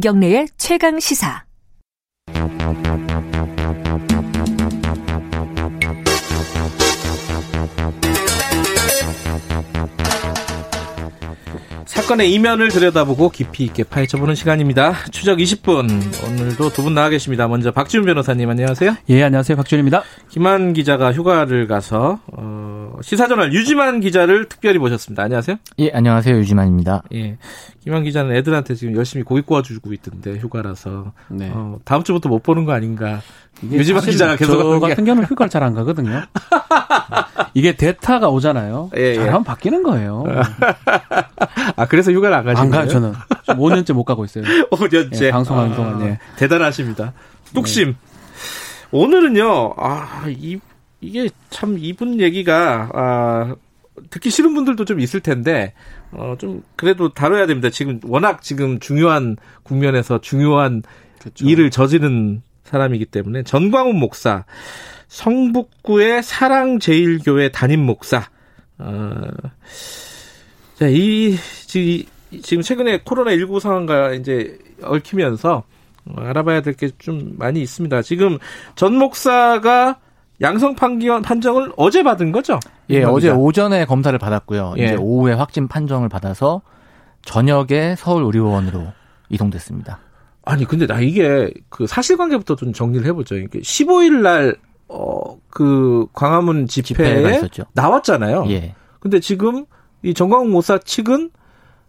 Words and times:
김경래의 0.00 0.48
최강 0.56 0.98
시사. 0.98 1.44
사건의 12.10 12.32
이면을 12.34 12.70
들여다보고 12.70 13.28
깊이 13.28 13.62
있게 13.62 13.84
파헤쳐보는 13.84 14.34
시간입니다. 14.34 14.94
추적 15.12 15.38
20분. 15.38 15.88
오늘도 16.26 16.70
두 16.70 16.82
분 16.82 16.92
나와 16.92 17.08
계십니다. 17.08 17.46
먼저 17.46 17.70
박지훈 17.70 18.04
변호사님 18.04 18.50
안녕하세요. 18.50 18.96
예, 19.10 19.22
안녕하세요. 19.22 19.56
박지훈입니다. 19.56 20.02
김한 20.28 20.72
기자가 20.72 21.12
휴가를 21.12 21.68
가서 21.68 22.18
어, 22.32 22.94
시사저널 23.02 23.52
유지만 23.52 24.00
기자를 24.00 24.48
특별히 24.48 24.78
모셨습니다. 24.80 25.22
안녕하세요. 25.22 25.56
예, 25.78 25.90
안녕하세요. 25.92 26.36
유지만입니다. 26.38 27.02
예. 27.14 27.36
김한 27.84 28.02
기자는 28.02 28.34
애들한테 28.34 28.74
지금 28.74 28.96
열심히 28.96 29.22
고기 29.22 29.42
구워주고 29.42 29.92
있던데 29.92 30.32
휴가라서 30.36 31.12
네. 31.28 31.52
어, 31.54 31.78
다음 31.84 32.02
주부터 32.02 32.28
못 32.28 32.42
보는 32.42 32.64
거 32.64 32.72
아닌가. 32.72 33.20
유지만 33.70 34.02
기자가 34.02 34.36
계속 34.36 34.58
저 34.58 34.80
같은 34.80 35.04
경우는 35.04 35.28
휴가를 35.28 35.48
잘 35.50 35.62
안 35.62 35.74
가거든요. 35.74 36.22
이게 37.54 37.76
대타가 37.76 38.28
오잖아요. 38.28 38.90
예, 38.96 39.10
예. 39.10 39.14
잘하면 39.16 39.44
바뀌는 39.44 39.82
거예요. 39.82 40.24
아 41.76 41.86
그래 41.86 41.99
서 42.02 42.12
휴가를 42.12 42.36
안 42.36 42.44
가시는 42.44 42.62
안 42.62 42.70
가요? 42.70 42.88
저는 42.88 43.12
5년째 43.46 43.92
못 43.92 44.04
가고 44.04 44.24
있어요. 44.24 44.44
5년째 44.70 45.22
예, 45.22 45.30
방송하는 45.30 45.72
아, 45.72 45.76
동안 45.76 46.02
예. 46.02 46.18
대단하십니다. 46.36 47.12
뚝심. 47.54 47.88
네. 47.88 47.94
오늘은요. 48.92 49.74
아, 49.76 50.24
이 50.28 50.58
이게 51.00 51.28
참 51.50 51.76
이분 51.78 52.20
얘기가 52.20 52.90
아 52.92 53.54
듣기 54.10 54.30
싫은 54.30 54.54
분들도 54.54 54.84
좀 54.84 55.00
있을 55.00 55.20
텐데 55.20 55.72
어 56.12 56.34
좀 56.38 56.62
그래도 56.76 57.12
다뤄야 57.12 57.46
됩니다. 57.46 57.70
지금 57.70 58.00
워낙 58.04 58.42
지금 58.42 58.78
중요한 58.80 59.36
국면에서 59.62 60.20
중요한 60.20 60.82
그렇죠. 61.20 61.46
일을 61.46 61.70
저지른 61.70 62.42
사람이기 62.64 63.06
때문에 63.06 63.42
전광훈 63.42 63.96
목사 63.96 64.44
성북구의 65.08 66.22
사랑제일교회 66.22 67.50
담임 67.50 67.80
목사 67.84 68.24
어, 68.78 69.12
자, 70.80 70.86
이, 70.88 71.36
지금 71.66 72.62
최근에 72.62 73.00
코로나19 73.00 73.60
상황과 73.60 74.14
이제 74.14 74.58
얽히면서 74.82 75.62
알아봐야 76.16 76.62
될 76.62 76.72
게 76.74 76.88
좀 76.98 77.34
많이 77.36 77.60
있습니다. 77.60 78.00
지금 78.02 78.38
전 78.76 78.96
목사가 78.96 79.98
양성 80.40 80.74
판결 80.74 81.20
판정을 81.20 81.72
어제 81.76 82.02
받은 82.02 82.32
거죠? 82.32 82.58
예, 82.88 83.02
어제 83.04 83.28
오전에 83.28 83.84
검사를 83.84 84.18
받았고요. 84.18 84.74
예. 84.78 84.84
이제 84.84 84.96
오후에 84.96 85.34
확진 85.34 85.68
판정을 85.68 86.08
받아서 86.08 86.62
저녁에 87.22 87.94
서울 87.98 88.24
의료원으로 88.24 88.86
이동됐습니다. 89.28 89.98
아니 90.46 90.64
근데 90.64 90.86
나 90.86 90.98
이게 91.00 91.52
그 91.68 91.86
사실관계부터 91.86 92.56
좀 92.56 92.72
정리를 92.72 93.04
해보죠. 93.08 93.36
이게 93.36 93.60
15일 93.60 94.22
날 94.22 94.56
어, 94.88 95.38
그 95.50 96.06
광화문 96.14 96.66
집회에 96.66 97.22
나왔잖아요. 97.74 98.46
예. 98.48 98.74
근데 98.98 99.20
지금 99.20 99.66
이 100.02 100.14
정광훈 100.14 100.50
모사 100.50 100.78
측은 100.78 101.30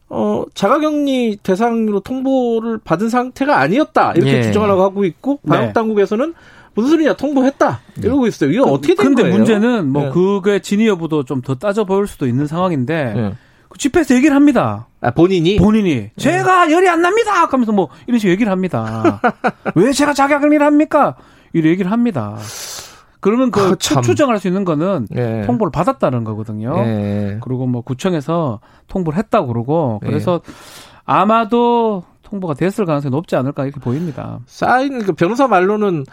어, 0.09 0.44
자가격리 0.54 1.38
대상으로 1.42 2.02
통보를 2.02 2.80
받은 2.84 3.08
상태가 3.08 3.59
아니었다. 3.59 4.12
이렇게 4.14 4.40
예. 4.40 4.44
주장하려고 4.44 4.84
하고 4.84 5.06
있고, 5.06 5.40
방역 5.48 5.68
네. 5.68 5.73
당국에서는 5.73 6.34
무슨 6.73 6.90
소리냐, 6.90 7.14
통보했다. 7.14 7.80
이러고 7.98 8.28
있어요. 8.28 8.52
이거 8.52 8.66
그, 8.66 8.72
어떻게 8.72 8.94
된 8.95 9.06
근데 9.06 9.23
거예요? 9.23 9.38
문제는 9.38 9.88
뭐 9.88 10.03
네. 10.03 10.09
그게 10.12 10.59
진위 10.59 10.88
여부도 10.88 11.23
좀 11.23 11.41
더 11.41 11.56
따져볼 11.56 12.08
수도 12.08 12.28
있는 12.28 12.46
상황인데, 12.46 13.13
네. 13.16 13.34
그 13.69 13.78
집회에서 13.78 14.14
얘기를 14.16 14.35
합니다. 14.35 14.88
아, 15.00 15.12
본인이? 15.12 15.56
본인이. 15.56 15.96
네. 15.96 16.12
제가 16.18 16.69
열이 16.69 16.90
안 16.90 17.02
납니다! 17.02 17.46
하면서 17.46 17.72
뭐 17.72 17.88
이런 18.06 18.19
식으로 18.19 18.34
얘기를 18.34 18.52
합니다. 18.52 19.22
왜 19.75 19.94
제가 19.94 20.14
자가격리를 20.14 20.66
합니까? 20.66 21.16
이런 21.53 21.72
얘기를 21.72 21.90
합니다. 21.90 22.38
그러면 23.22 23.52
그 23.52 23.62
아, 23.62 24.02
추정할 24.02 24.40
수 24.40 24.48
있는 24.48 24.66
거는 24.66 25.08
예. 25.16 25.44
통보를 25.46 25.72
받았다는 25.72 26.24
거거든요. 26.24 26.76
예. 26.80 27.38
그리고 27.42 27.68
뭐 27.68 27.82
구청에서 27.82 28.59
통보를 28.88 29.18
했다고 29.20 29.48
그러고 29.48 30.00
그래서 30.04 30.42
예. 30.46 30.54
아마도 31.06 32.04
통보가 32.24 32.56
됐을 32.56 32.86
가능성이 32.86 33.12
높지 33.12 33.36
않을까 33.36 33.66
이렇게 33.66 33.80
보입니다. 33.80 34.40
사인 34.48 35.00
그 35.04 35.14
변호사 35.14 35.48
말로는 35.48 36.06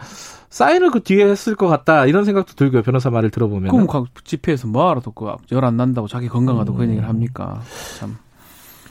사인을 0.50 0.90
그 0.90 1.02
뒤에 1.02 1.24
했을 1.24 1.54
것 1.54 1.66
같다 1.68 2.06
이런 2.06 2.24
생각도 2.24 2.54
들고요. 2.54 2.82
변호사 2.82 3.10
말을 3.10 3.30
들어보면. 3.30 3.70
그럼 3.70 4.06
집회에서 4.24 4.66
뭐하러 4.68 5.00
또열안 5.00 5.76
난다고 5.76 6.08
자기 6.08 6.28
건강하다고 6.28 6.72
음. 6.72 6.76
그런 6.76 6.90
얘기를 6.90 7.08
합니까? 7.08 7.60
참. 7.98 8.16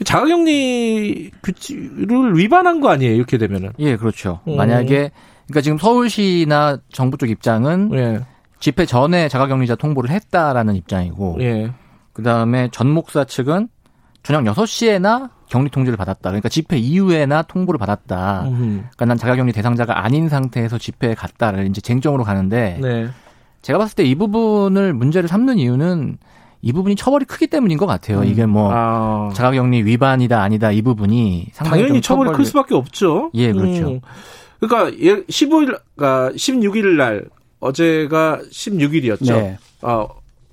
자가격리 0.04 1.32
규칙을 1.42 2.36
위반한 2.36 2.80
거 2.80 2.88
아니에요? 2.88 3.14
이렇게 3.14 3.36
되면은. 3.36 3.72
예, 3.80 3.96
그렇죠. 3.96 4.40
음. 4.46 4.56
만약에 4.56 5.10
그러니까 5.48 5.62
지금 5.62 5.78
서울시나 5.78 6.78
정부 6.92 7.16
쪽 7.16 7.28
입장은 7.30 7.90
예. 7.94 8.20
집회 8.60 8.86
전에 8.86 9.28
자가격리자 9.28 9.76
통보를 9.76 10.10
했다라는 10.10 10.74
입장이고 10.76 11.38
예. 11.40 11.72
그다음에 12.12 12.68
전 12.70 12.88
목사 12.90 13.24
측은 13.24 13.68
저녁 14.22 14.44
6시에나 14.44 15.30
격리 15.48 15.70
통지를 15.70 15.96
받았다. 15.96 16.28
그러니까 16.30 16.48
집회 16.50 16.76
이후에나 16.76 17.42
통보를 17.42 17.78
받았다. 17.78 18.42
음흠. 18.46 18.58
그러니까 18.58 19.04
난 19.06 19.16
자가격리 19.16 19.52
대상자가 19.52 20.04
아닌 20.04 20.28
상태에서 20.28 20.76
집회에 20.76 21.14
갔다를 21.14 21.66
이제 21.66 21.80
쟁점으로 21.80 22.24
가는데 22.24 22.78
네. 22.82 23.08
제가 23.62 23.78
봤을 23.78 23.96
때 23.96 24.04
이 24.04 24.14
부분을 24.14 24.92
문제를 24.92 25.28
삼는 25.28 25.58
이유는 25.58 26.18
이 26.60 26.72
부분이 26.72 26.96
처벌이 26.96 27.24
크기 27.24 27.46
때문인 27.46 27.78
것 27.78 27.86
같아요. 27.86 28.18
음. 28.18 28.24
이게 28.24 28.44
뭐 28.44 28.70
아. 28.74 29.30
자가격리 29.32 29.84
위반이다 29.84 30.42
아니다 30.42 30.72
이 30.72 30.82
부분이 30.82 31.52
당연히 31.56 32.02
처벌이 32.02 32.26
처벌... 32.28 32.32
클 32.32 32.44
수밖에 32.44 32.74
없죠. 32.74 33.30
예, 33.34 33.52
그렇죠. 33.52 33.88
음. 33.92 34.00
그러니까 34.60 34.90
15일, 34.90 35.78
그러니까 35.96 36.30
16일 36.36 36.96
날 36.96 37.24
어제가 37.60 38.40
16일이었죠. 38.50 39.32
네. 39.32 39.58
아, 39.82 40.06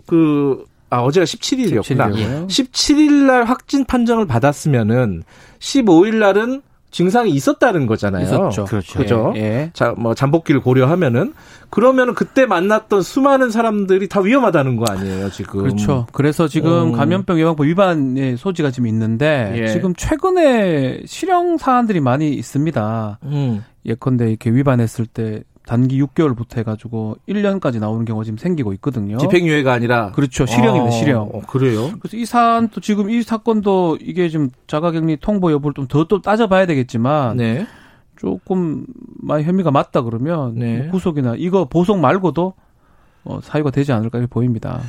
그, 0.06 0.66
아, 0.90 1.00
어제가 1.00 1.26
17일이었구나. 1.26 2.48
17일 2.48 2.48
17일 2.48 3.12
날 3.26 3.44
확진 3.46 3.86
판정을 3.86 4.28
받았으면은 4.28 5.24
15일 5.60 6.16
날은 6.16 6.62
증상이 6.96 7.30
있었다는 7.32 7.88
거잖아요. 7.88 8.24
있었죠. 8.24 8.64
그렇죠. 8.64 8.98
그죠? 8.98 9.34
예, 9.36 9.42
예. 9.42 9.72
자, 9.74 9.94
뭐 9.98 10.14
잠복기를 10.14 10.62
고려하면은 10.62 11.34
그러면은 11.70 12.14
그때 12.14 12.46
만났던 12.46 13.02
수많은 13.02 13.52
사람들이 13.52 14.08
다 14.08 14.22
위험하다는 14.22 14.78
거 14.78 14.86
아니에요, 14.90 15.30
지금. 15.32 15.64
그렇죠. 15.64 16.08
그래서 16.14 16.48
지금 16.48 16.72
음. 16.72 16.92
감염병 16.94 17.38
예방법 17.38 17.66
위반의 17.66 18.38
소지가 18.38 18.72
지금 18.72 18.88
있는데 18.88 19.54
예. 19.58 19.68
지금 19.68 19.94
최근에 19.94 21.02
실형 21.06 21.58
사안들이 21.58 22.00
많이 22.00 22.34
있습니다. 22.34 23.20
음. 23.24 23.66
예컨대 23.86 24.30
이렇게 24.30 24.50
위반했을 24.50 25.06
때 25.06 25.44
단기 25.66 26.00
6개월부터 26.02 26.58
해가지고 26.58 27.18
1년까지 27.28 27.80
나오는 27.80 28.06
경우가 28.06 28.24
지금 28.24 28.38
생기고 28.38 28.74
있거든요. 28.74 29.18
집행유예가 29.18 29.74
아니라 29.74 30.12
그렇죠 30.12 30.46
실형입니다 30.46 30.88
아, 30.88 30.92
실형. 30.92 31.30
어, 31.34 31.42
그래요? 31.48 31.92
그래서 32.00 32.18
이 32.18 32.26
사안도 32.26 32.82
지금 32.82 33.10
이 33.10 33.24
사건도 33.24 33.98
이게 34.02 34.30
지금 34.30 34.50
자가격리 34.68 35.18
통보 35.18 35.52
여부를 35.52 35.74
좀 35.74 35.88
더 35.88 36.06
또 36.08 36.22
따져봐야 36.22 36.66
되겠지만 36.68 37.38
네. 37.38 37.66
조금 38.16 38.86
많이 39.22 39.44
혐의가 39.44 39.72
맞다 39.72 40.02
그러면 40.04 40.54
네. 40.56 40.78
뭐 40.84 40.92
구속이나 40.92 41.34
이거 41.38 41.66
보석 41.66 42.00
말고도 42.00 42.54
어, 43.24 43.40
사유가 43.42 43.72
되지 43.72 43.92
않을까 43.92 44.24
보입니다. 44.30 44.82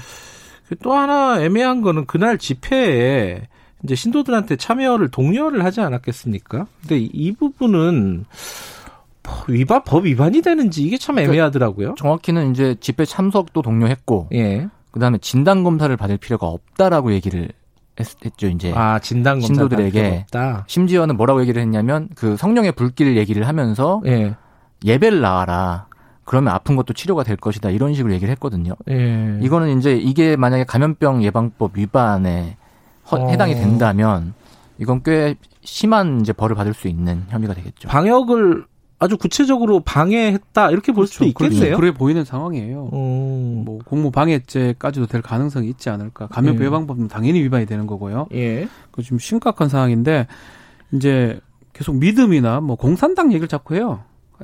또 0.83 0.93
하나 0.93 1.41
애매한 1.41 1.81
거는 1.81 2.05
그날 2.07 2.37
집회에 2.39 3.49
이제 3.83 3.95
신도들한테 3.95 4.57
참여를 4.57 5.09
독려를 5.11 5.65
하지 5.65 5.81
않았겠습니까? 5.81 6.67
근데 6.83 6.99
이 6.99 7.33
부분은 7.33 8.25
위반 9.49 9.83
법 9.84 10.05
위반이 10.05 10.43
되는지 10.43 10.83
이게 10.83 10.99
참 10.99 11.17
그러니까 11.17 11.34
애매하더라고요. 11.34 11.95
정확히는 11.97 12.53
이제 12.53 12.77
집회 12.81 13.05
참석도 13.05 13.63
독려했고, 13.63 14.28
예. 14.33 14.69
그다음에 14.91 15.19
진단 15.19 15.65
검사를 15.65 15.95
받을 15.97 16.17
필요가 16.17 16.47
없다라고 16.47 17.13
얘기를 17.13 17.49
했, 17.99 18.07
죠 18.37 18.47
이제 18.49 18.73
아 18.75 18.99
진단 18.99 19.37
검사 19.41 19.47
신도들에게 19.47 20.27
심지어는 20.67 21.17
뭐라고 21.17 21.41
얘기를 21.41 21.61
했냐면 21.63 22.09
그 22.15 22.37
성령의 22.37 22.73
불길 22.73 23.17
얘기를 23.17 23.47
하면서 23.47 24.03
예. 24.07 24.34
예배를 24.84 25.21
나와라. 25.21 25.87
그러면 26.25 26.55
아픈 26.55 26.75
것도 26.75 26.93
치료가 26.93 27.22
될 27.22 27.37
것이다 27.37 27.71
이런 27.71 27.95
식으로 27.95 28.13
얘기를 28.13 28.31
했거든요. 28.33 28.75
예. 28.91 29.39
이거는 29.41 29.79
이제 29.79 29.97
이게 29.97 30.37
만약에 30.37 30.65
감염병 30.65 31.22
예방법 31.22 31.79
위반에 31.79 32.57
허, 33.11 33.17
어. 33.17 33.31
해당이 33.31 33.55
된다면 33.55 34.34
이건 34.79 35.03
꽤 35.05 35.37
심한 35.63 36.21
이제 36.21 36.33
벌을 36.33 36.57
받을 36.57 36.75
수 36.75 36.89
있는 36.89 37.25
혐의가 37.29 37.55
되겠죠. 37.55 37.89
방역을 37.89 38.65
아주 38.98 39.19
구체적으로 39.19 39.81
방해했다 39.81 40.71
이렇게 40.71 40.93
볼 40.93 41.04
그렇죠. 41.04 41.13
수도 41.13 41.25
있겠네요. 41.27 41.60
그렇죠. 41.60 41.77
그래 41.77 41.93
보이는 41.93 42.25
상황이에요. 42.25 42.91
음. 42.93 43.63
뭐 43.65 43.78
공무 43.84 44.10
방해죄까지도 44.10 45.07
될 45.07 45.21
가능성이 45.21 45.69
있지 45.69 45.91
않을까. 45.91 46.28
감염 46.28 46.59
예. 46.60 46.65
예방법은 46.65 47.09
당연히 47.09 47.43
위반이 47.43 47.66
되는 47.66 47.87
거고요. 47.87 48.27
예. 48.33 48.69
그 48.91 49.03
지금 49.03 49.19
심각한 49.19 49.69
상황인데 49.69 50.27
이제 50.93 51.39
계속 51.75 51.97
믿음이나 51.97 52.60
뭐 52.60 52.77
공산당 52.77 53.33
얘기를 53.33 53.48
자꾸 53.48 53.75
해요. 53.75 54.01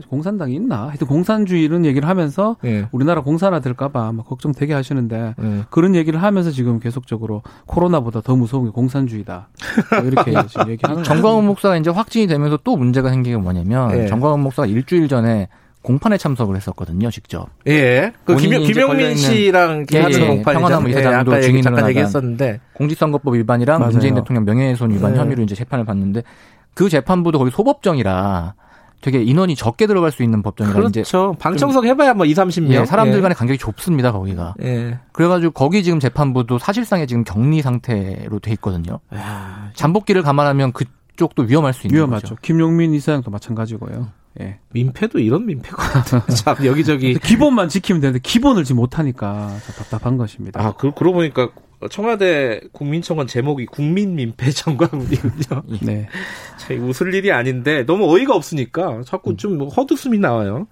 공산당이 0.08 0.54
있나? 0.54 0.88
하여튼 0.88 1.06
공산주의 1.06 1.62
이런 1.62 1.84
얘기를 1.84 2.08
하면서 2.08 2.56
예. 2.64 2.88
우리나라 2.92 3.22
공산화 3.22 3.60
될까봐 3.60 4.12
막 4.12 4.26
걱정되게 4.26 4.72
하시는데 4.72 5.34
예. 5.40 5.64
그런 5.70 5.94
얘기를 5.94 6.22
하면서 6.22 6.50
지금 6.50 6.80
계속적으로 6.80 7.42
코로나보다 7.66 8.20
더 8.20 8.36
무서운 8.36 8.66
게 8.66 8.70
공산주의다. 8.70 9.48
이렇게 10.04 10.32
지금 10.48 10.70
얘기하는 10.70 11.04
정광훈 11.04 11.46
목사가 11.46 11.76
이제 11.76 11.90
확진이 11.90 12.26
되면서 12.26 12.58
또 12.64 12.76
문제가 12.76 13.10
생긴 13.10 13.34
게 13.34 13.36
뭐냐면 13.38 13.92
예. 13.96 14.06
정광훈 14.06 14.40
목사가 14.40 14.66
일주일 14.66 15.08
전에 15.08 15.48
공판에 15.82 16.16
참석을 16.16 16.54
했었거든요, 16.56 17.10
직접. 17.10 17.48
예. 17.66 18.12
그 18.24 18.36
김, 18.36 18.62
김용민 18.62 19.16
씨랑 19.16 19.86
김하철 19.86 20.22
예, 20.22 20.26
공판 20.28 20.54
평화나무 20.54 20.88
이사장도 20.88 21.36
예, 21.36 21.40
증인으로 21.42 21.88
얘기했었는데 21.88 22.60
공직선거법 22.74 23.34
위반이랑 23.34 23.80
맞아요. 23.80 23.90
문재인 23.90 24.14
대통령 24.14 24.44
명예훼손 24.44 24.92
위반 24.92 25.14
예. 25.14 25.18
혐의로 25.18 25.42
이제 25.42 25.54
재판을 25.54 25.84
받는데 25.84 26.22
그 26.74 26.88
재판부도 26.88 27.38
거기 27.38 27.50
소법정이라 27.50 28.54
되게 29.02 29.20
인원이 29.20 29.56
적게 29.56 29.86
들어갈 29.86 30.12
수 30.12 30.22
있는 30.22 30.42
법정이라 30.42 30.74
그렇죠. 30.74 31.00
이제 31.00 31.38
방청석 31.38 31.84
해봐야 31.84 32.14
뭐 32.14 32.24
2, 32.24 32.32
30명. 32.32 32.70
예, 32.70 32.86
사람들 32.86 33.20
간의 33.20 33.34
예. 33.34 33.38
간격이 33.38 33.58
좁습니다 33.58 34.12
거기가. 34.12 34.54
예. 34.62 35.00
그래가지고 35.10 35.52
거기 35.52 35.82
지금 35.82 35.98
재판부도 35.98 36.58
사실상의 36.58 37.08
지금 37.08 37.24
격리 37.24 37.62
상태로 37.62 38.38
돼 38.38 38.52
있거든요. 38.52 39.00
야, 39.14 39.70
잠복기를 39.74 40.22
감안하면 40.22 40.72
그쪽도 40.72 41.42
위험할 41.42 41.74
수 41.74 41.88
있는 41.88 41.96
위험하죠. 41.98 42.22
거죠. 42.22 42.36
김용민 42.42 42.94
이사장도 42.94 43.32
마찬가지고요. 43.32 44.08
예. 44.40 44.60
민폐도 44.70 45.18
이런 45.18 45.46
민폐가 45.46 46.04
참 46.32 46.64
여기저기 46.64 47.14
기본만 47.14 47.68
지키면 47.68 48.00
되는데 48.00 48.20
기본을 48.20 48.62
지금 48.62 48.80
못하니까 48.80 49.50
답답한 49.76 50.16
것입니다. 50.16 50.64
아, 50.64 50.72
그, 50.72 50.92
그러고 50.92 51.16
보니까 51.16 51.48
청와대 51.88 52.60
국민청원 52.72 53.26
제목이 53.26 53.66
국민민폐 53.66 54.50
정광훈이군요. 54.50 55.62
네. 55.82 56.08
참 56.58 56.88
웃을 56.88 57.14
일이 57.14 57.32
아닌데 57.32 57.84
너무 57.86 58.12
어이가 58.14 58.34
없으니까 58.34 59.02
자꾸 59.04 59.36
좀 59.36 59.68
헛웃음이 59.68 60.18
나와요. 60.18 60.66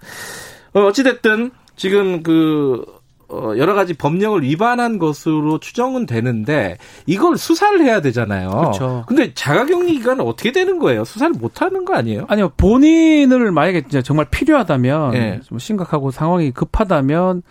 어, 0.73 0.81
어찌됐든 0.81 1.51
지금 1.75 2.23
그 2.23 2.85
어, 3.31 3.53
여러 3.57 3.73
가지 3.73 3.93
법령을 3.93 4.43
위반한 4.43 4.99
것으로 4.99 5.59
추정은 5.59 6.05
되는데 6.05 6.77
이걸 7.05 7.37
수사를 7.37 7.81
해야 7.81 8.01
되잖아요. 8.01 8.49
그렇죠. 8.49 9.03
근데 9.07 9.33
자가격리 9.33 9.93
기간은 9.93 10.25
어떻게 10.25 10.51
되는 10.51 10.79
거예요? 10.79 11.05
수사를 11.05 11.33
못 11.33 11.61
하는 11.61 11.85
거 11.85 11.93
아니에요? 11.93 12.25
아니요. 12.27 12.51
본인을 12.57 13.51
만약에 13.51 13.83
정말 14.03 14.25
필요하다면 14.29 15.11
네. 15.11 15.39
좀 15.45 15.59
심각하고 15.59 16.11
상황이 16.11 16.51
급하다면 16.51 17.43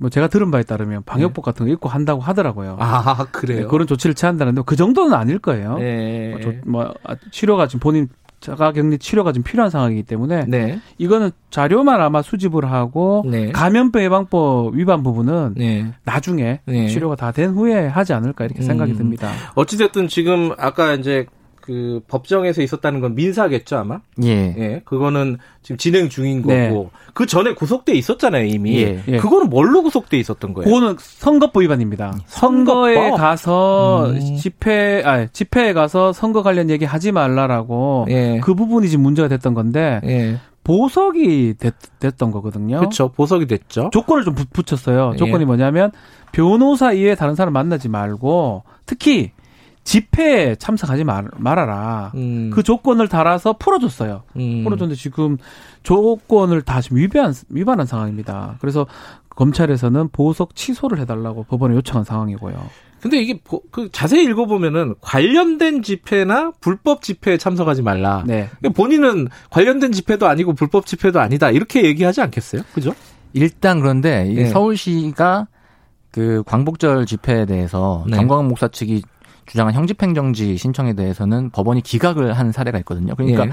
뭐 0.00 0.08
제가 0.08 0.28
들은 0.28 0.50
바에 0.50 0.62
따르면 0.62 1.02
방역복 1.04 1.44
네. 1.44 1.50
같은 1.50 1.66
거 1.66 1.72
입고 1.72 1.88
한다고 1.90 2.22
하더라고요. 2.22 2.76
아 2.80 3.26
그래요? 3.30 3.60
네, 3.60 3.66
그런 3.66 3.86
조치를 3.86 4.14
취한다는데 4.14 4.62
그 4.64 4.74
정도는 4.74 5.12
아닐 5.12 5.38
거예요. 5.38 5.76
네. 5.78 6.30
뭐, 6.30 6.40
조, 6.40 6.52
뭐 6.64 6.94
아, 7.04 7.16
치료가 7.30 7.66
지금 7.66 7.80
본인 7.80 8.08
자가격리 8.40 8.96
치료가 8.98 9.32
좀 9.32 9.42
필요한 9.42 9.70
상황이기 9.70 10.04
때문에 10.04 10.46
네. 10.48 10.80
이거는 10.96 11.30
자료만 11.50 12.00
아마 12.00 12.22
수집을 12.22 12.64
하고 12.72 13.22
네. 13.26 13.52
감염병 13.52 14.02
예방법 14.02 14.74
위반 14.74 15.02
부분은 15.02 15.54
네. 15.58 15.92
나중에 16.04 16.60
네. 16.64 16.88
치료가 16.88 17.16
다 17.16 17.30
된 17.32 17.50
후에 17.50 17.86
하지 17.86 18.14
않을까 18.14 18.46
이렇게 18.46 18.62
생각이 18.62 18.92
음. 18.92 18.96
듭니다. 18.96 19.30
어찌됐든 19.54 20.08
지금 20.08 20.52
아까 20.56 20.94
이제 20.94 21.26
그 21.70 22.00
법정에서 22.08 22.62
있었다는 22.62 22.98
건 22.98 23.14
민사겠죠 23.14 23.76
아마. 23.76 24.00
예. 24.24 24.28
예. 24.58 24.82
그거는 24.84 25.38
지금 25.62 25.76
진행 25.76 26.08
중인 26.08 26.42
거고 26.42 26.52
네. 26.52 26.88
그 27.14 27.26
전에 27.26 27.54
구속돼 27.54 27.92
있었잖아요 27.94 28.44
이미. 28.46 28.82
예. 28.82 29.00
예. 29.06 29.18
그거는 29.18 29.50
뭘로 29.50 29.84
구속돼 29.84 30.18
있었던 30.18 30.52
거예요? 30.52 30.64
그거는 30.64 30.96
선거법 30.98 31.62
위반입니다. 31.62 32.18
선거에 32.26 32.94
선거법? 32.96 33.20
가서 33.20 34.10
음. 34.10 34.36
집회 34.36 35.00
아 35.06 35.28
집회에 35.28 35.72
가서 35.72 36.12
선거 36.12 36.42
관련 36.42 36.70
얘기 36.70 36.84
하지 36.84 37.12
말라라고 37.12 38.06
예. 38.10 38.40
그 38.42 38.56
부분이 38.56 38.88
지금 38.88 39.04
문제가 39.04 39.28
됐던 39.28 39.54
건데. 39.54 40.00
예. 40.06 40.38
보석이 40.62 41.54
됐, 41.58 41.74
던 42.18 42.30
거거든요. 42.30 42.78
그렇죠. 42.78 43.08
보석이 43.12 43.46
됐죠. 43.46 43.90
조건을 43.92 44.24
좀 44.24 44.34
붙였어요. 44.34 45.14
조건이 45.16 45.42
예. 45.42 45.44
뭐냐면 45.46 45.90
변호사 46.32 46.92
이외에 46.92 47.14
다른 47.14 47.34
사람 47.34 47.54
만나지 47.54 47.88
말고 47.88 48.64
특히 48.86 49.32
집회에 49.84 50.54
참석하지 50.56 51.04
말, 51.04 51.28
말아라. 51.36 52.12
음. 52.14 52.50
그 52.52 52.62
조건을 52.62 53.08
달아서 53.08 53.54
풀어줬어요. 53.54 54.22
음. 54.36 54.64
풀어줬는데 54.64 55.00
지금 55.00 55.38
조건을 55.82 56.62
다 56.62 56.80
지금 56.80 56.98
위반, 56.98 57.34
위반한 57.48 57.86
상황입니다. 57.86 58.56
그래서 58.60 58.86
검찰에서는 59.30 60.08
보석 60.12 60.54
취소를 60.54 60.98
해달라고 61.00 61.44
법원에 61.44 61.74
요청한 61.74 62.04
상황이고요. 62.04 62.54
근데 63.00 63.16
이게 63.16 63.40
그 63.70 63.88
자세히 63.90 64.24
읽어보면은 64.24 64.94
관련된 65.00 65.82
집회나 65.82 66.52
불법 66.60 67.00
집회에 67.00 67.38
참석하지 67.38 67.80
말라. 67.80 68.22
네. 68.26 68.50
그러니까 68.58 68.76
본인은 68.76 69.28
관련된 69.48 69.92
집회도 69.92 70.26
아니고 70.28 70.52
불법 70.52 70.84
집회도 70.84 71.18
아니다. 71.18 71.50
이렇게 71.50 71.84
얘기하지 71.84 72.20
않겠어요? 72.20 72.62
그죠? 72.74 72.94
일단 73.32 73.80
그런데 73.80 74.24
네. 74.24 74.46
서울시가 74.46 75.48
그 76.10 76.42
광복절 76.44 77.06
집회에 77.06 77.46
대해서 77.46 78.04
네. 78.06 78.16
정광훈 78.16 78.48
목사 78.48 78.68
측이 78.68 79.02
주장한 79.50 79.74
형집행정지 79.74 80.56
신청에 80.56 80.92
대해서는 80.92 81.50
법원이 81.50 81.80
기각을 81.80 82.34
한 82.34 82.52
사례가 82.52 82.78
있거든요. 82.78 83.16
그러니까 83.16 83.46
예. 83.46 83.50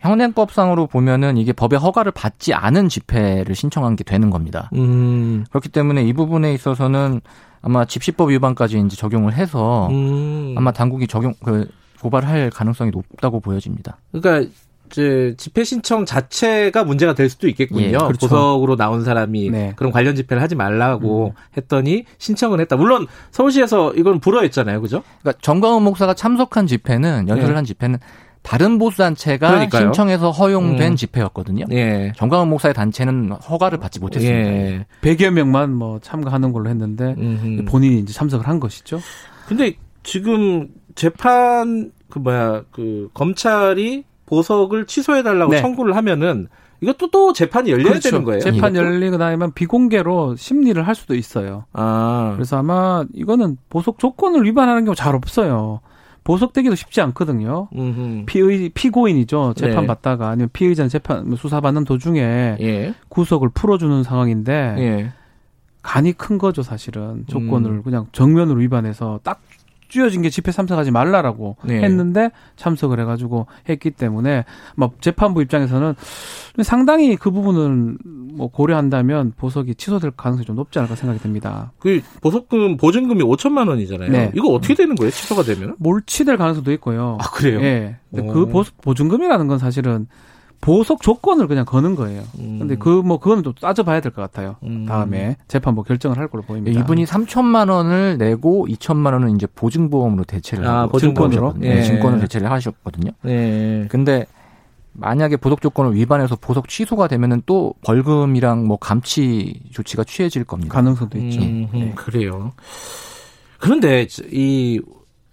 현행법상으로 0.00 0.88
보면은 0.88 1.36
이게 1.36 1.52
법의 1.52 1.78
허가를 1.78 2.10
받지 2.10 2.52
않은 2.52 2.88
집회를 2.88 3.54
신청한 3.54 3.94
게 3.94 4.02
되는 4.02 4.30
겁니다. 4.30 4.70
음. 4.74 5.44
그렇기 5.50 5.68
때문에 5.68 6.02
이 6.02 6.12
부분에 6.12 6.52
있어서는 6.54 7.20
아마 7.62 7.84
집시법 7.84 8.30
위반까지 8.30 8.80
이제 8.80 8.96
적용을 8.96 9.34
해서 9.34 9.88
음. 9.92 10.54
아마 10.58 10.72
당국이 10.72 11.06
적용 11.06 11.34
그 11.44 11.70
고발할 12.00 12.50
가능성이 12.50 12.90
높다고 12.90 13.38
보여집니다. 13.38 13.98
그러니까 14.10 14.50
이제 14.90 15.34
집회 15.38 15.64
신청 15.64 16.04
자체가 16.04 16.84
문제가 16.84 17.14
될 17.14 17.28
수도 17.28 17.48
있겠군요. 17.48 17.82
예, 17.82 17.90
그렇죠. 17.92 18.28
보석으로 18.28 18.76
나온 18.76 19.04
사람이 19.04 19.50
네. 19.50 19.72
그런 19.76 19.92
관련 19.92 20.16
집회를 20.16 20.42
하지 20.42 20.54
말라고 20.54 21.28
음. 21.28 21.32
했더니 21.56 22.04
신청을 22.18 22.60
했다. 22.60 22.76
물론 22.76 23.06
서울시에서 23.30 23.94
이건 23.94 24.20
불허했잖아요, 24.20 24.80
그죠? 24.80 25.02
그러니까 25.20 25.40
정광훈 25.42 25.82
목사가 25.82 26.14
참석한 26.14 26.66
집회는 26.66 27.28
연설을 27.28 27.50
네. 27.50 27.54
한 27.54 27.64
집회는 27.64 27.98
다른 28.42 28.78
보수단체가 28.78 29.48
그러니까요. 29.50 29.82
신청해서 29.86 30.30
허용된 30.30 30.92
음. 30.92 30.96
집회였거든요. 30.96 31.66
예. 31.72 32.12
정광훈 32.16 32.48
목사의 32.48 32.74
단체는 32.74 33.32
허가를 33.32 33.78
받지 33.78 34.00
못했습니다. 34.00 34.50
예. 34.50 34.86
100여 35.02 35.30
명만 35.30 35.74
뭐 35.74 35.98
참가하는 36.00 36.52
걸로 36.52 36.70
했는데 36.70 37.14
음흠. 37.18 37.64
본인이 37.66 37.98
이제 37.98 38.12
참석을 38.14 38.48
한 38.48 38.58
것이죠. 38.58 39.00
근데 39.46 39.74
지금 40.02 40.68
재판 40.94 41.92
그 42.08 42.18
뭐야 42.18 42.62
그 42.70 43.10
검찰이 43.12 44.04
보석을 44.30 44.86
취소해달라고 44.86 45.52
네. 45.52 45.60
청구를 45.60 45.96
하면은 45.96 46.46
이것도 46.80 47.10
또 47.10 47.32
재판이 47.32 47.70
열려야 47.70 47.90
그렇죠. 47.90 48.10
되는 48.10 48.24
거예요. 48.24 48.40
재판 48.40 48.74
열리고 48.74 49.18
나면 49.18 49.52
비공개로 49.52 50.36
심리를 50.36 50.80
할 50.86 50.94
수도 50.94 51.14
있어요. 51.14 51.64
아. 51.72 52.32
그래서 52.36 52.56
아마 52.56 53.04
이거는 53.12 53.58
보석 53.68 53.98
조건을 53.98 54.44
위반하는 54.44 54.84
경우 54.84 54.94
잘 54.94 55.14
없어요. 55.14 55.80
보석되기도 56.24 56.76
쉽지 56.76 57.00
않거든요. 57.02 57.68
음흠. 57.74 58.24
피의 58.26 58.70
피고인이죠. 58.70 59.54
재판 59.56 59.82
네. 59.82 59.86
받다가 59.88 60.28
아니면 60.28 60.48
피의자 60.52 60.86
재판 60.88 61.26
뭐 61.26 61.36
수사 61.36 61.60
받는 61.60 61.84
도중에 61.84 62.56
예. 62.60 62.94
구속을 63.08 63.50
풀어주는 63.50 64.02
상황인데 64.02 64.74
예. 64.78 65.12
간이 65.82 66.12
큰 66.12 66.36
거죠 66.36 66.62
사실은 66.62 67.24
조건을 67.26 67.70
음. 67.70 67.82
그냥 67.82 68.06
정면으로 68.12 68.60
위반해서 68.60 69.18
딱 69.22 69.40
쥐어진 69.90 70.22
게 70.22 70.30
집회 70.30 70.52
참석하지 70.52 70.90
말라라고 70.90 71.56
네. 71.64 71.82
했는데 71.82 72.30
참석을 72.56 73.00
해가지고 73.00 73.46
했기 73.68 73.90
때문에 73.90 74.44
뭐 74.76 74.92
재판부 75.00 75.42
입장에서는 75.42 75.94
상당히 76.62 77.16
그 77.16 77.30
부분은 77.30 77.98
뭐 78.34 78.48
고려한다면 78.48 79.32
보석이 79.36 79.74
취소될 79.74 80.12
가능성이 80.12 80.46
좀 80.46 80.56
높지 80.56 80.78
않을까 80.78 80.94
생각이 80.94 81.20
듭니다. 81.20 81.72
그 81.78 82.00
보석금 82.22 82.76
보증금이 82.76 83.22
5천만 83.22 83.68
원이잖아요. 83.68 84.10
네. 84.10 84.32
이거 84.34 84.48
어떻게 84.48 84.74
되는 84.74 84.94
거예요? 84.94 85.10
취소가 85.10 85.42
되면? 85.42 85.74
몰취될 85.78 86.36
가능성도 86.36 86.72
있고요. 86.72 87.18
아 87.20 87.30
그래요? 87.30 87.60
예. 87.60 87.96
네. 88.10 88.22
그 88.22 88.46
보증금이라는 88.82 89.46
건 89.46 89.58
사실은 89.58 90.06
보석 90.60 91.00
조건을 91.02 91.46
그냥 91.48 91.64
거는 91.64 91.94
거예요. 91.94 92.22
음. 92.38 92.58
근데 92.58 92.76
그 92.76 93.00
뭐 93.02 93.18
그거는 93.18 93.42
또 93.42 93.54
따져봐야 93.54 94.00
될 94.00 94.12
것 94.12 94.20
같아요. 94.20 94.56
음. 94.62 94.84
다음에 94.86 95.36
재판부 95.48 95.82
결정을 95.82 96.18
할 96.18 96.28
걸로 96.28 96.42
보입니다. 96.42 96.78
이분이 96.78 97.04
3천만 97.06 97.70
원을 97.70 98.18
내고 98.18 98.66
2천만 98.68 99.12
원은 99.14 99.36
이제 99.36 99.46
보증보험으로 99.54 100.24
대체를 100.24 100.66
아, 100.66 100.80
하고 100.82 100.98
증권으로 100.98 101.54
네. 101.56 101.76
네. 101.76 101.82
증권을 101.82 102.20
대체를 102.20 102.50
하셨거든요. 102.50 103.12
네. 103.22 103.86
근데 103.88 104.26
만약에 104.92 105.36
보석 105.36 105.62
조건을 105.62 105.94
위반해서 105.94 106.36
보석 106.36 106.68
취소가 106.68 107.08
되면은 107.08 107.42
또 107.46 107.72
벌금이랑 107.84 108.66
뭐 108.66 108.76
감치 108.76 109.62
조치가 109.70 110.04
취해질 110.04 110.44
겁니다. 110.44 110.74
가능성도 110.74 111.18
있죠. 111.18 111.40
음, 111.40 111.68
네. 111.72 111.92
그래요. 111.96 112.52
그런데 113.58 114.06
이 114.32 114.80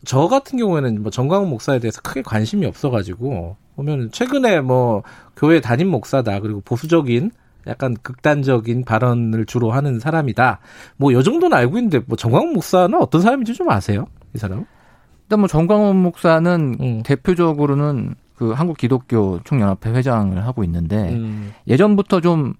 저 0.06 0.28
같은 0.28 0.58
경우에는 0.60 1.02
뭐 1.02 1.12
정광훈 1.12 1.50
목사에 1.50 1.80
대해서 1.80 2.00
크게 2.02 2.22
관심이 2.22 2.66
없어가지고 2.66 3.58
보면 3.78 4.10
최근에 4.12 4.60
뭐 4.62 5.04
교회 5.38 5.62
담임 5.62 5.88
목사다 5.90 6.40
그리고 6.42 6.62
보수적인 6.62 7.32
약간 7.68 7.96
극단적인 8.02 8.84
발언을 8.86 9.46
주로 9.46 9.72
하는 9.72 10.00
사람이다. 10.00 10.60
뭐 10.98 11.14
요 11.14 11.22
정도는 11.24 11.56
알고 11.58 11.78
있는데 11.78 12.02
뭐 12.06 12.18
정광훈 12.18 12.54
목사는 12.54 12.94
어떤 13.00 13.22
사람인지 13.22 13.54
좀 13.54 13.70
아세요? 13.70 14.08
이 14.36 14.38
사람? 14.38 14.66
일단 15.26 15.40
뭐 15.40 15.48
정광훈 15.48 15.96
목사는 15.98 16.76
음. 16.80 17.04
대표적으로는 17.04 18.16
그 18.36 18.52
한국 18.52 18.78
기독교 18.78 19.40
총연합회 19.44 19.92
회장을 19.92 20.46
하고 20.46 20.64
있는데 20.64 21.10
음. 21.14 21.54
예전부터 21.68 22.22
좀 22.22 22.54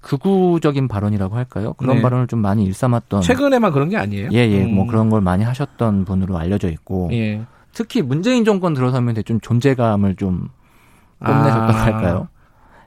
극우적인 0.00 0.88
발언이라고 0.88 1.34
할까요? 1.36 1.72
그런 1.74 1.96
네. 1.96 2.02
발언을 2.02 2.26
좀 2.28 2.40
많이 2.40 2.64
일삼았던 2.64 3.22
최근에만 3.22 3.72
그런 3.72 3.88
게 3.88 3.96
아니에요? 3.96 4.28
예, 4.32 4.38
예. 4.38 4.60
뭐 4.60 4.68
음. 4.68 4.74
뭐 4.76 4.86
그런 4.86 5.10
걸 5.10 5.20
많이 5.20 5.44
하셨던 5.44 6.04
분으로 6.04 6.38
알려져 6.38 6.70
있고 6.70 7.08
예. 7.12 7.42
특히 7.72 8.02
문재인 8.02 8.44
정권 8.44 8.72
들어서면 8.72 9.16
좀 9.24 9.40
존재감을 9.40 10.14
좀 10.16 10.48
뽐내셨다고 11.20 11.72
아. 11.72 11.84
할까요? 11.84 12.28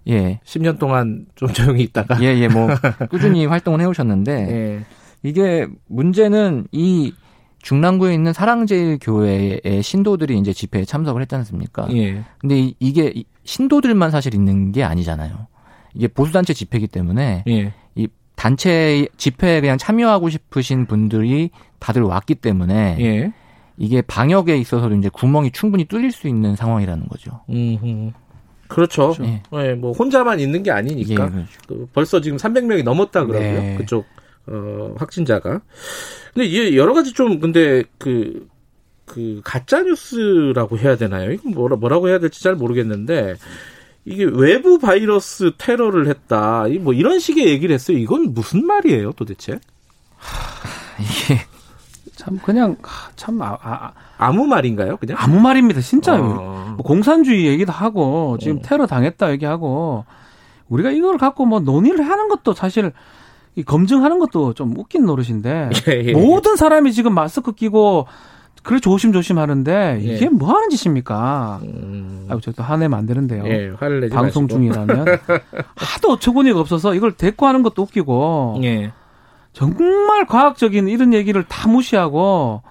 예. 0.08 0.40
10년 0.44 0.80
동안 0.80 1.26
좀 1.36 1.50
조용히 1.50 1.84
있다가 1.84 2.22
예, 2.22 2.28
예. 2.38 2.48
뭐 2.48 2.70
꾸준히 3.10 3.46
활동을 3.48 3.82
해 3.82 3.86
오셨는데 3.86 4.32
예. 4.32 4.86
이게 5.24 5.68
문제는 5.88 6.68
이 6.72 7.14
중랑구에 7.62 8.14
있는 8.14 8.32
사랑제일교회의 8.32 9.82
신도들이 9.84 10.38
이제 10.40 10.54
집회에 10.54 10.86
참석을 10.86 11.22
했지 11.22 11.36
않습니까? 11.36 11.88
예. 11.92 12.24
근데 12.40 12.74
이게 12.80 13.24
신도들만 13.44 14.12
사실 14.12 14.34
있는 14.34 14.72
게 14.72 14.84
아니잖아요. 14.84 15.48
이게 15.94 16.08
보수단체 16.08 16.54
집회이기 16.54 16.88
때문에 16.88 17.44
예. 17.48 17.74
이 17.96 18.08
단체 18.36 19.08
집회에 19.18 19.60
그냥 19.60 19.78
참여하고 19.78 20.30
싶으신 20.30 20.86
분들이 20.86 21.50
다들 21.80 22.04
왔기 22.04 22.36
때문에 22.36 22.98
예. 23.00 23.34
이게 23.80 24.02
방역에 24.02 24.58
있어서도 24.58 24.94
이제 24.96 25.10
구멍이 25.12 25.52
충분히 25.52 25.86
뚫릴 25.86 26.12
수 26.12 26.28
있는 26.28 26.56
상황이라는 26.56 27.08
거죠. 27.08 27.40
음흠. 27.50 28.12
그렇죠. 28.68 29.14
그렇죠. 29.14 29.24
예. 29.24 29.42
네, 29.52 29.74
뭐 29.74 29.94
혼자만 29.94 30.42
있는 30.42 30.62
게 30.62 30.70
아니니까. 30.70 31.12
예, 31.12 31.16
그렇죠. 31.30 31.48
그 31.66 31.88
벌써 31.94 32.22
지금 32.22 32.38
300명이 32.38 32.84
넘었다 32.84 33.26
그러고요. 33.26 33.62
네. 33.62 33.76
그쪽 33.78 34.06
어, 34.48 34.94
확진자가. 34.98 35.62
근데 36.34 36.46
이게 36.46 36.76
여러 36.76 36.94
가지 36.94 37.14
좀 37.14 37.40
근데 37.40 37.84
그, 37.98 38.48
그 39.06 39.42
가짜 39.46 39.82
뉴스라고 39.82 40.78
해야 40.78 40.98
되나요? 40.98 41.32
이건 41.32 41.54
뭐라, 41.54 41.78
뭐라고 41.78 42.10
해야 42.10 42.20
될지 42.20 42.44
잘 42.44 42.56
모르겠는데 42.56 43.36
이게 44.04 44.26
외부 44.26 44.78
바이러스 44.78 45.52
테러를 45.58 46.08
했다. 46.08 46.66
뭐 46.82 46.94
이런 46.94 47.20
식의 47.20 47.48
얘기를 47.48 47.74
했어요. 47.74 47.98
이건 47.98 48.34
무슨 48.34 48.66
말이에요, 48.66 49.14
도대체? 49.14 49.60
하, 50.18 51.00
이게 51.00 51.40
참 52.20 52.38
그냥 52.44 52.76
참 53.16 53.42
아, 53.42 53.58
아, 53.62 53.94
아무 54.18 54.46
말인가요? 54.46 54.98
그냥 54.98 55.16
아무 55.18 55.40
말입니다. 55.40 55.80
진짜요. 55.80 56.22
어. 56.22 56.74
뭐 56.76 56.86
공산주의 56.86 57.46
얘기도 57.48 57.72
하고 57.72 58.38
지금 58.42 58.58
어. 58.58 58.62
테러 58.62 58.86
당했다 58.88 59.32
얘기하고 59.32 60.04
우리가 60.68 60.92
이걸 60.92 61.18
갖고 61.18 61.46
뭐 61.46 61.62
논의를 61.62 62.06
하는 62.06 62.28
것도 62.28 62.54
사실 62.54 62.92
이 63.56 63.64
검증하는 63.64 64.20
것도 64.20 64.54
좀 64.54 64.78
웃긴 64.78 65.06
노릇인데 65.06 65.70
예, 65.88 66.04
예. 66.08 66.12
모든 66.12 66.58
사람이 66.58 66.92
지금 66.92 67.14
마스크 67.14 67.54
끼고 67.54 68.08
그래 68.64 68.82
조심조심 68.82 69.38
하는데 69.38 70.00
이게 70.02 70.26
예. 70.26 70.30
뭐 70.30 70.50
하는 70.50 70.70
짓입니까? 70.70 71.62
음. 71.64 72.28
아유, 72.30 72.42
저도 72.42 72.64
화내면 72.64 73.00
안 73.00 73.06
되는데요. 73.06 73.46
예, 73.48 73.74
화를 73.80 74.02
내지 74.02 74.14
방송 74.14 74.44
마시고. 74.44 74.60
중이라면 74.60 75.06
하도 75.76 76.12
어처구니가 76.12 76.60
없어서 76.60 76.94
이걸 76.96 77.14
대꾸하는 77.14 77.64
것도 77.64 77.84
웃기고 77.84 78.60
예. 78.64 78.92
정말 79.54 80.26
과학적인 80.26 80.88
이런 80.88 81.14
얘기를 81.14 81.44
다 81.44 81.68
무시하고 81.68 82.62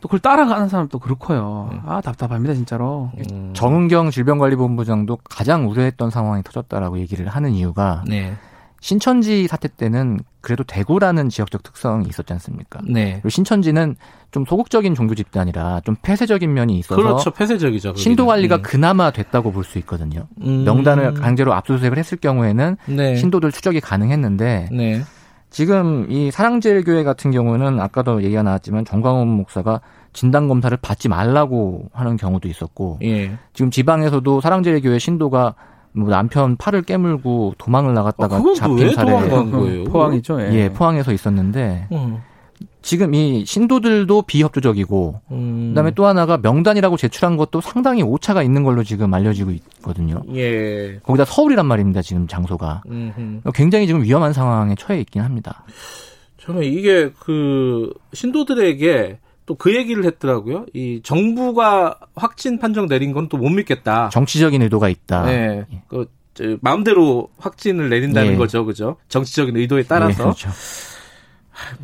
또 0.00 0.08
그걸 0.08 0.20
따라가는 0.20 0.68
사람도 0.68 0.98
그렇고요. 0.98 1.70
음. 1.72 1.80
아 1.86 2.00
답답합니다 2.00 2.54
진짜로. 2.54 3.10
음. 3.32 3.52
정은경 3.54 4.10
질병관리본부장도 4.10 5.18
가장 5.24 5.68
우려했던 5.68 6.10
상황이 6.10 6.42
터졌다라고 6.42 6.98
얘기를 6.98 7.26
하는 7.28 7.52
이유가 7.52 8.04
네. 8.06 8.34
신천지 8.80 9.46
사태 9.48 9.66
때는 9.68 10.20
그래도 10.42 10.62
대구라는 10.62 11.30
지역적 11.30 11.62
특성이 11.62 12.06
있었지 12.06 12.34
않습니까? 12.34 12.80
네. 12.86 13.12
그리고 13.12 13.30
신천지는 13.30 13.96
좀 14.30 14.44
소극적인 14.44 14.94
종교 14.94 15.14
집단이라 15.14 15.80
좀 15.86 15.96
폐쇄적인 16.02 16.52
면이 16.52 16.78
있어서 16.80 17.00
그렇죠. 17.00 17.30
폐쇄적이죠. 17.30 17.94
신도 17.94 18.26
관리가 18.26 18.56
음. 18.56 18.62
그나마 18.62 19.10
됐다고 19.10 19.52
볼 19.52 19.64
수 19.64 19.78
있거든요. 19.78 20.26
음. 20.42 20.64
명단을 20.64 21.14
강제로 21.14 21.54
압수수색을 21.54 21.96
했을 21.96 22.18
경우에는 22.18 22.76
네. 22.88 23.16
신도들 23.16 23.52
추적이 23.52 23.80
가능했는데 23.80 24.68
네. 24.70 25.02
지금 25.54 26.10
이 26.10 26.32
사랑제일교회 26.32 27.04
같은 27.04 27.30
경우는 27.30 27.80
아까도 27.80 28.24
얘기가 28.24 28.42
나왔지만 28.42 28.84
정광훈 28.84 29.28
목사가 29.28 29.80
진단 30.12 30.48
검사를 30.48 30.76
받지 30.76 31.08
말라고 31.08 31.90
하는 31.92 32.16
경우도 32.16 32.48
있었고 32.48 32.98
예. 33.04 33.30
지금 33.52 33.70
지방에서도 33.70 34.40
사랑제일교회 34.40 34.98
신도가 34.98 35.54
뭐 35.92 36.10
남편 36.10 36.56
팔을 36.56 36.82
깨물고 36.82 37.54
도망을 37.56 37.94
나갔다가 37.94 38.38
아, 38.38 38.42
잡힌 38.56 38.92
사례 38.94 39.12
포항이죠. 39.84 40.40
예. 40.40 40.52
예, 40.54 40.68
포항에서 40.70 41.12
있었는데 41.12 41.86
음. 41.92 42.18
지금 42.84 43.14
이 43.14 43.46
신도들도 43.46 44.22
비협조적이고 44.22 45.20
음. 45.30 45.68
그다음에 45.70 45.90
또 45.92 46.04
하나가 46.04 46.36
명단이라고 46.36 46.98
제출한 46.98 47.36
것도 47.38 47.62
상당히 47.62 48.02
오차가 48.02 48.42
있는 48.42 48.62
걸로 48.62 48.84
지금 48.84 49.12
알려지고 49.14 49.52
있거든요. 49.52 50.22
예. 50.34 50.98
거기다 51.02 51.24
서울이란 51.24 51.64
말입니다. 51.66 52.02
지금 52.02 52.26
장소가 52.28 52.82
음흠. 52.86 53.40
굉장히 53.54 53.86
지금 53.86 54.02
위험한 54.02 54.34
상황에 54.34 54.74
처해 54.74 55.00
있긴 55.00 55.22
합니다. 55.22 55.64
저는 56.38 56.62
이게 56.62 57.10
그 57.20 57.92
신도들에게 58.12 59.18
또 59.46 59.54
그 59.56 59.74
얘기를 59.74 60.04
했더라고요. 60.04 60.66
이 60.74 61.00
정부가 61.02 61.98
확진 62.14 62.58
판정 62.58 62.86
내린 62.86 63.12
건 63.12 63.28
또 63.28 63.38
못 63.38 63.48
믿겠다. 63.50 64.10
정치적인 64.10 64.60
의도가 64.62 64.88
있다. 64.90 65.24
네. 65.24 65.64
예. 65.72 65.82
그 65.88 66.06
마음대로 66.60 67.28
확진을 67.38 67.88
내린다는 67.88 68.32
예. 68.32 68.36
거죠, 68.36 68.64
그죠? 68.66 68.96
정치적인 69.08 69.56
의도에 69.56 69.84
따라서. 69.84 70.12
예, 70.12 70.16
그렇죠. 70.16 70.50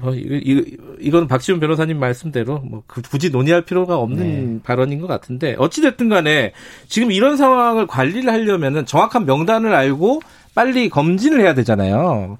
뭐 0.00 0.14
이거, 0.14 0.34
이거 0.34 0.62
이건 1.00 1.28
박지훈 1.28 1.60
변호사님 1.60 1.98
말씀대로 1.98 2.58
뭐그 2.60 3.02
굳이 3.02 3.30
논의할 3.30 3.62
필요가 3.62 3.98
없는 3.98 4.54
네. 4.54 4.60
발언인 4.62 5.00
것 5.00 5.06
같은데 5.06 5.56
어찌 5.58 5.80
됐든 5.82 6.08
간에 6.08 6.52
지금 6.88 7.12
이런 7.12 7.36
상황을 7.36 7.86
관리를 7.86 8.32
하려면은 8.32 8.86
정확한 8.86 9.26
명단을 9.26 9.74
알고 9.74 10.20
빨리 10.54 10.88
검진을 10.88 11.40
해야 11.40 11.54
되잖아요. 11.54 12.38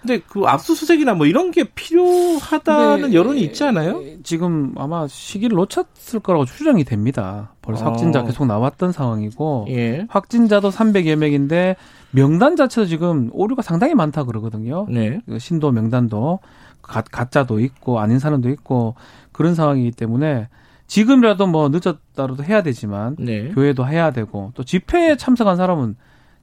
근데 0.00 0.20
그 0.26 0.44
압수수색이나 0.46 1.14
뭐 1.14 1.26
이런 1.26 1.50
게 1.50 1.64
필요하다는 1.64 3.12
여론이 3.12 3.40
있지 3.42 3.64
않아요? 3.64 4.02
지금 4.22 4.72
아마 4.76 5.06
시기를 5.06 5.56
놓쳤을 5.56 6.20
거라고 6.20 6.46
추정이 6.46 6.84
됩니다. 6.84 7.52
벌써 7.60 7.84
어. 7.84 7.90
확진자 7.90 8.22
계속 8.24 8.46
나왔던 8.46 8.92
상황이고 8.92 9.66
예. 9.68 10.06
확진자도 10.08 10.70
300여 10.70 11.16
명인데 11.16 11.76
명단 12.12 12.56
자체도 12.56 12.86
지금 12.86 13.30
오류가 13.32 13.62
상당히 13.62 13.94
많다 13.94 14.24
그러거든요. 14.24 14.86
네. 14.88 15.20
그 15.26 15.38
신도 15.38 15.72
명단도 15.72 16.40
가, 16.82 17.02
가짜도 17.02 17.60
있고 17.60 18.00
아닌 18.00 18.18
사람도 18.18 18.48
있고 18.50 18.94
그런 19.32 19.54
상황이기 19.54 19.92
때문에 19.92 20.48
지금이라도 20.86 21.46
뭐 21.46 21.68
늦었다라도 21.68 22.42
해야 22.44 22.62
되지만 22.62 23.16
네. 23.18 23.48
교회도 23.50 23.86
해야 23.86 24.10
되고 24.10 24.50
또 24.54 24.64
집회에 24.64 25.16
참석한 25.16 25.56
사람은 25.56 25.96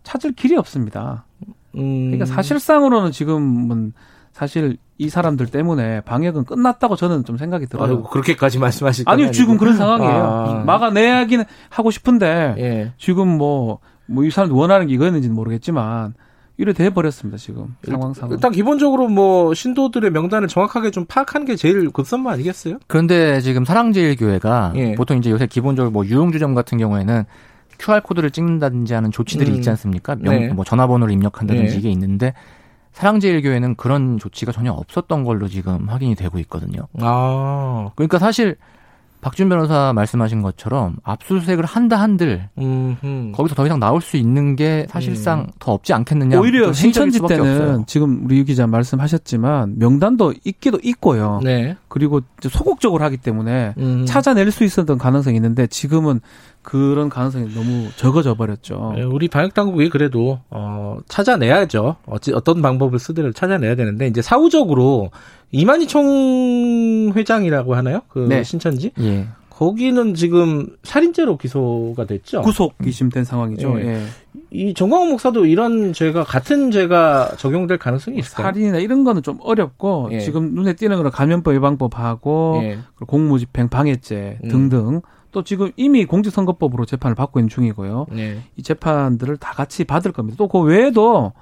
찾을 0.03 0.31
길이 0.31 0.55
없습니다. 0.55 1.25
음. 1.75 2.05
그러니까 2.05 2.25
사실상으로는 2.25 3.11
지금은 3.11 3.93
사실 4.31 4.77
이 4.99 5.09
사람들 5.09 5.47
때문에 5.47 6.01
방역은 6.01 6.45
끝났다고 6.45 6.95
저는 6.95 7.25
좀 7.25 7.37
생각이 7.37 7.67
들어요. 7.67 7.87
아유, 7.87 8.03
그렇게까지 8.03 8.57
말씀하실 8.57 9.03
아니요, 9.07 9.31
지금 9.31 9.57
그런 9.57 9.75
상황이에요. 9.75 10.23
아. 10.23 10.63
막아내야긴 10.65 11.43
하고 11.69 11.91
싶은데 11.91 12.55
예. 12.57 12.93
지금 12.97 13.27
뭐 13.27 13.79
뭐 14.07 14.23
이 14.25 14.31
사람 14.31 14.51
원하는 14.51 14.87
게 14.87 14.93
이거였는지는 14.93 15.35
모르겠지만 15.35 16.13
이래 16.59 16.73
돼 16.73 16.89
버렸습니다 16.89 17.37
지금 17.37 17.75
상황상. 17.87 18.31
일단 18.31 18.51
기본적으로 18.51 19.07
뭐 19.09 19.53
신도들의 19.53 20.09
명단을 20.11 20.47
정확하게 20.47 20.89
좀 20.91 21.05
파악하는 21.05 21.45
게 21.45 21.55
제일 21.55 21.89
급선무 21.91 22.29
아니겠어요? 22.29 22.79
그런데 22.87 23.41
지금 23.41 23.63
사랑제일교회가 23.63 24.73
예. 24.75 24.95
보통 24.95 25.17
이제 25.17 25.29
요새 25.29 25.45
기본적으로 25.45 25.91
뭐 25.91 26.05
유흥주점 26.05 26.55
같은 26.55 26.79
경우에는 26.79 27.25
QR 27.79 28.01
코드를 28.01 28.31
찍는다든지 28.31 28.95
하는 28.95 29.11
조치들이 29.11 29.51
음. 29.51 29.55
있지 29.57 29.69
않습니까? 29.69 30.15
명, 30.15 30.33
네. 30.33 30.47
뭐 30.47 30.65
전화번호를 30.65 31.13
입력한다든지 31.13 31.73
네. 31.73 31.77
이게 31.77 31.91
있는데 31.91 32.33
사랑제일교회는 32.93 33.75
그런 33.75 34.17
조치가 34.17 34.51
전혀 34.51 34.71
없었던 34.71 35.23
걸로 35.23 35.47
지금 35.47 35.87
확인이 35.87 36.15
되고 36.15 36.39
있거든요. 36.39 36.87
아. 36.99 37.91
그러니까 37.95 38.17
사실 38.17 38.55
박준 39.27 39.49
변호사 39.49 39.91
말씀하신 39.93 40.41
것처럼 40.41 40.95
압수수색을 41.03 41.65
한다 41.65 41.99
한들 41.99 42.47
음흠. 42.57 43.33
거기서 43.33 43.55
더 43.55 43.65
이상 43.65 43.77
나올 43.77 44.01
수 44.01 44.15
있는 44.15 44.55
게 44.55 44.87
사실상 44.89 45.41
음. 45.41 45.47
더 45.59 45.73
없지 45.73 45.91
않겠느냐. 45.91 46.39
오히려 46.39 46.71
신천지 46.71 47.19
때는 47.19 47.39
없어요. 47.39 47.83
지금 47.87 48.21
우리 48.23 48.37
유 48.37 48.45
기자 48.45 48.67
말씀하셨지만 48.67 49.79
명단도 49.79 50.33
있기도 50.45 50.79
있고요. 50.81 51.41
네. 51.43 51.75
그리고 51.97 52.21
소극적으로 52.41 53.03
하기 53.05 53.17
때문에 53.17 53.73
음. 53.79 54.05
찾아낼 54.05 54.51
수 54.51 54.63
있었던 54.63 54.99
가능성이 54.99 55.35
있는데 55.37 55.65
지금은 55.65 56.21
그런 56.61 57.09
가능성이 57.09 57.51
너무 57.55 57.87
적어져 57.95 58.35
버렸죠. 58.35 58.93
네, 58.95 59.03
우리 59.03 59.27
방역 59.27 59.55
당국이 59.55 59.89
그래도 59.89 60.39
어, 60.51 60.99
찾아내야죠. 61.07 61.95
어찌 62.05 62.33
어떤 62.33 62.61
방법을 62.61 62.99
쓰든 62.99 63.33
찾아내야 63.33 63.73
되는데 63.75 64.05
이제 64.05 64.21
사후적으로 64.21 65.09
이만희 65.51 65.87
총회장이라고 65.87 67.73
하나요? 67.75 68.01
그 68.09 68.19
네. 68.19 68.43
신천지? 68.43 68.91
예. 68.99 69.25
거기는 69.57 70.13
지금 70.13 70.67
살인죄로 70.83 71.37
기소가 71.37 72.05
됐죠. 72.05 72.41
구속 72.43 72.77
기심된 72.77 73.23
상황이죠. 73.23 73.79
예. 73.81 73.87
예. 73.87 74.03
이 74.51 74.75
정광훈 74.75 75.09
목사도 75.09 75.47
이런 75.47 75.93
죄가 75.93 76.23
같은 76.23 76.69
죄가 76.69 77.31
적용될 77.37 77.79
가능성이 77.79 78.19
있을까요? 78.19 78.45
살인이나 78.45 78.77
이런 78.77 79.03
거는 79.03 79.23
좀 79.23 79.39
어렵고 79.41 80.11
지금 80.21 80.53
눈에 80.53 80.73
띄는 80.73 80.95
거는 80.97 81.09
감염법 81.09 81.55
위반법하고 81.55 82.61
공무집행 83.07 83.69
방해죄 83.69 84.39
등등 84.47 84.87
음. 84.97 85.01
또 85.31 85.43
지금 85.43 85.71
이미 85.75 86.05
공직선거법으로 86.05 86.85
재판을 86.85 87.15
받고 87.15 87.39
있는 87.39 87.49
중이고요. 87.49 88.05
네. 88.11 88.37
이 88.57 88.61
재판들을 88.61 89.37
다 89.37 89.53
같이 89.53 89.85
받을 89.85 90.11
겁니다. 90.11 90.37
또 90.37 90.47
그 90.47 90.59
외에도 90.59 91.33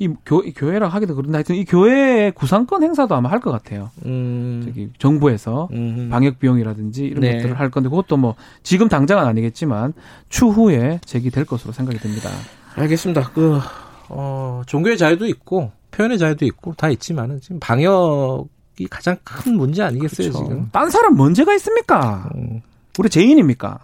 이 0.00 0.08
교, 0.24 0.42
교회라 0.42 0.86
하기도 0.88 1.16
그런데 1.16 1.36
하여튼 1.38 1.56
이 1.56 1.64
교회의 1.64 2.32
구상권 2.32 2.82
행사도 2.84 3.14
아마 3.16 3.30
할 3.30 3.40
것 3.40 3.50
같아요. 3.50 3.90
음. 4.06 4.62
저기 4.64 4.90
정부에서 4.98 5.68
음. 5.72 6.08
방역 6.10 6.38
비용이라든지 6.38 7.04
이런 7.04 7.20
네. 7.20 7.36
것들을 7.36 7.58
할 7.58 7.70
건데 7.70 7.88
그것도 7.88 8.16
뭐 8.16 8.34
지금 8.62 8.88
당장은 8.88 9.24
아니겠지만 9.24 9.92
추후에 10.28 11.00
제기될 11.04 11.44
것으로 11.44 11.72
생각이 11.72 11.98
됩니다. 11.98 12.30
알겠습니다. 12.76 13.30
그 13.34 13.58
어, 14.08 14.62
종교의 14.66 14.96
자유도 14.98 15.26
있고 15.26 15.72
표현의 15.90 16.18
자유도 16.18 16.44
있고 16.46 16.74
다 16.76 16.88
있지만은 16.90 17.40
지금 17.40 17.58
방역이 17.60 18.86
가장 18.90 19.16
큰 19.24 19.56
문제 19.56 19.82
아니겠어요 19.82 20.30
그렇죠. 20.30 20.44
지금? 20.48 20.68
딴 20.72 20.90
사람 20.90 21.14
문제가 21.16 21.54
있습니까? 21.54 22.28
음. 22.36 22.60
우리 22.98 23.08
죄인입니까? 23.08 23.78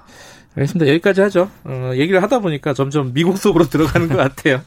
알겠습니다. 0.57 0.89
여기까지 0.93 1.21
하죠. 1.23 1.51
어, 1.65 1.91
얘기를 1.95 2.23
하다 2.23 2.41
보니까 2.41 2.75
점점 2.75 3.13
미국 3.13 3.39
속으로 3.39 3.65
들어가는 3.69 4.09
것 4.09 4.17
같아요. 4.17 4.61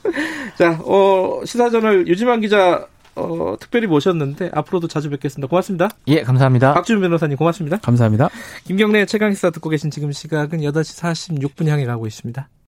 자, 0.58 0.80
어, 0.84 1.42
시사저널 1.46 2.08
유지만 2.08 2.42
기자 2.42 2.88
어, 3.16 3.56
특별히 3.60 3.88
모셨는데 3.88 4.52
앞으로도 4.54 4.88
자주 4.88 5.10
뵙겠습니다. 5.10 5.48
고맙습니다. 5.50 5.90
예, 6.08 6.22
감사합니다. 6.22 6.74
박주민 6.74 7.02
변호사님 7.02 7.38
고맙습니다. 7.38 7.78
감사합니다. 7.78 8.30
김경래 8.66 9.06
최강 9.06 9.34
시사 9.34 9.50
듣고 9.50 9.70
계신 9.70 9.90
지금 9.90 10.12
시각은 10.12 10.60
8시 10.60 11.50
46분 11.50 11.68
향해 11.68 11.86
가고 11.86 12.06
있습니다. 12.06 12.48